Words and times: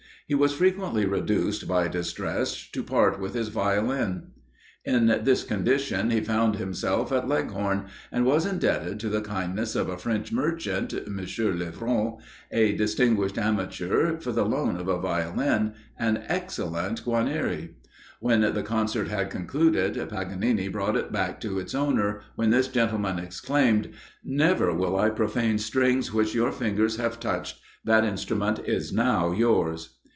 He 0.27 0.35
was 0.35 0.53
frequently 0.53 1.05
reduced, 1.05 1.67
by 1.67 1.89
distress, 1.89 2.65
to 2.71 2.83
part 2.83 3.19
with 3.19 3.33
his 3.33 3.49
Violin. 3.49 4.27
In 4.85 5.07
this 5.25 5.43
condition 5.43 6.09
he 6.09 6.21
found 6.21 6.55
himself 6.55 7.11
at 7.11 7.27
Leghorn, 7.27 7.87
and 8.13 8.23
was 8.25 8.45
indebted 8.45 8.97
to 9.01 9.09
the 9.09 9.19
kindness 9.19 9.75
of 9.75 9.89
a 9.89 9.97
French 9.97 10.31
merchant, 10.31 10.93
(M. 10.93 11.17
Livron), 11.21 12.19
a 12.49 12.71
distinguished 12.77 13.37
amateur, 13.37 14.17
for 14.21 14.31
the 14.31 14.45
loan 14.45 14.77
of 14.77 14.87
a 14.87 15.01
Violin, 15.01 15.73
an 15.99 16.23
excellent 16.29 17.03
Guarnieri. 17.03 17.71
When 18.21 18.39
the 18.53 18.63
concert 18.63 19.09
had 19.09 19.29
concluded, 19.29 19.95
Paganini 20.09 20.69
brought 20.69 20.95
it 20.95 21.11
back 21.11 21.41
to 21.41 21.59
its 21.59 21.75
owner, 21.75 22.21
when 22.37 22.51
this 22.51 22.69
gentleman 22.69 23.19
exclaimed, 23.19 23.89
"Never 24.23 24.73
will 24.73 24.97
I 24.97 25.09
profane 25.09 25.57
strings 25.57 26.13
which 26.13 26.33
your 26.33 26.53
fingers 26.53 26.95
have 26.95 27.19
touched; 27.19 27.57
that 27.83 28.05
instrument 28.05 28.59
is 28.59 28.93
now 28.93 29.33
yours." 29.33 29.97